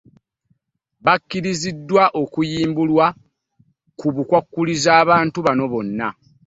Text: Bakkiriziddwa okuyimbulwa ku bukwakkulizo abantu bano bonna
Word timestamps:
Bakkiriziddwa 1.05 2.03
okuyimbulwa 2.21 3.05
ku 3.99 4.07
bukwakkulizo 4.15 4.89
abantu 5.01 5.37
bano 5.47 5.63
bonna 5.71 6.07